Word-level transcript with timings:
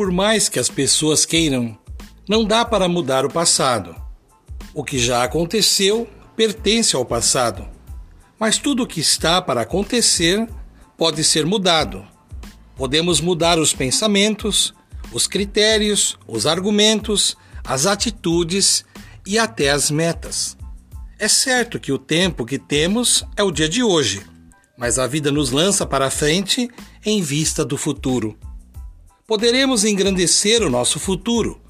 Por 0.00 0.10
mais 0.10 0.48
que 0.48 0.58
as 0.58 0.70
pessoas 0.70 1.26
queiram, 1.26 1.78
não 2.26 2.42
dá 2.42 2.64
para 2.64 2.88
mudar 2.88 3.26
o 3.26 3.30
passado. 3.30 3.94
O 4.72 4.82
que 4.82 4.98
já 4.98 5.22
aconteceu 5.22 6.08
pertence 6.34 6.96
ao 6.96 7.04
passado. 7.04 7.68
Mas 8.38 8.56
tudo 8.56 8.84
o 8.84 8.86
que 8.86 8.98
está 8.98 9.42
para 9.42 9.60
acontecer 9.60 10.48
pode 10.96 11.22
ser 11.22 11.44
mudado. 11.44 12.02
Podemos 12.76 13.20
mudar 13.20 13.58
os 13.58 13.74
pensamentos, 13.74 14.72
os 15.12 15.26
critérios, 15.26 16.18
os 16.26 16.46
argumentos, 16.46 17.36
as 17.62 17.84
atitudes 17.84 18.86
e 19.26 19.38
até 19.38 19.68
as 19.68 19.90
metas. 19.90 20.56
É 21.18 21.28
certo 21.28 21.78
que 21.78 21.92
o 21.92 21.98
tempo 21.98 22.46
que 22.46 22.58
temos 22.58 23.22
é 23.36 23.42
o 23.42 23.50
dia 23.50 23.68
de 23.68 23.82
hoje, 23.82 24.22
mas 24.78 24.98
a 24.98 25.06
vida 25.06 25.30
nos 25.30 25.50
lança 25.50 25.84
para 25.84 26.08
frente 26.08 26.70
em 27.04 27.20
vista 27.20 27.66
do 27.66 27.76
futuro. 27.76 28.38
Poderemos 29.30 29.84
engrandecer 29.84 30.60
o 30.60 30.68
nosso 30.68 30.98
futuro 30.98 31.60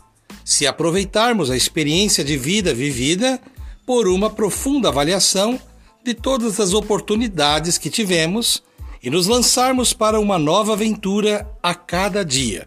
se 0.42 0.66
aproveitarmos 0.66 1.50
a 1.50 1.56
experiência 1.58 2.24
de 2.24 2.34
vida 2.38 2.72
vivida 2.72 3.38
por 3.84 4.08
uma 4.08 4.30
profunda 4.30 4.88
avaliação 4.88 5.60
de 6.02 6.14
todas 6.14 6.58
as 6.58 6.72
oportunidades 6.72 7.76
que 7.76 7.90
tivemos 7.90 8.62
e 9.02 9.10
nos 9.10 9.26
lançarmos 9.26 9.92
para 9.92 10.18
uma 10.18 10.38
nova 10.38 10.72
aventura 10.72 11.46
a 11.62 11.74
cada 11.74 12.24
dia. 12.24 12.66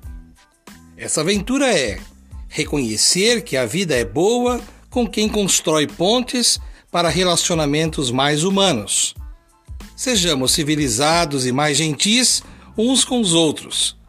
Essa 0.95 1.21
aventura 1.21 1.75
é 1.75 1.99
reconhecer 2.47 3.41
que 3.41 3.57
a 3.57 3.65
vida 3.65 3.95
é 3.95 4.05
boa 4.05 4.61
com 4.91 5.09
quem 5.09 5.27
constrói 5.27 5.87
pontes 5.87 6.59
para 6.91 7.09
relacionamentos 7.09 8.11
mais 8.11 8.43
humanos. 8.43 9.15
Sejamos 9.95 10.51
civilizados 10.51 11.47
e 11.47 11.51
mais 11.51 11.77
gentis 11.77 12.43
uns 12.77 13.03
com 13.03 13.19
os 13.19 13.33
outros. 13.33 14.02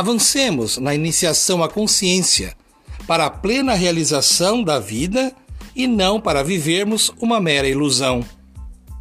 Avancemos 0.00 0.78
na 0.78 0.94
iniciação 0.94 1.62
à 1.62 1.68
consciência 1.68 2.56
para 3.06 3.26
a 3.26 3.30
plena 3.30 3.74
realização 3.74 4.64
da 4.64 4.80
vida 4.80 5.30
e 5.76 5.86
não 5.86 6.18
para 6.18 6.42
vivermos 6.42 7.12
uma 7.20 7.38
mera 7.38 7.68
ilusão. 7.68 8.24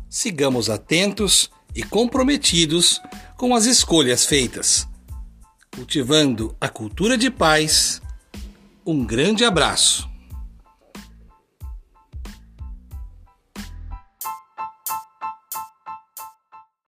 Sigamos 0.10 0.70
atentos 0.70 1.50
e 1.74 1.84
comprometidos 1.84 3.00
com 3.38 3.56
as 3.56 3.66
escolhas 3.66 4.26
feitas. 4.26 4.90
Cultivando 5.74 6.54
a 6.60 6.68
cultura 6.68 7.18
de 7.18 7.32
paz. 7.32 8.02
Um 8.86 9.06
grande 9.06 9.46
abraço. 9.46 10.06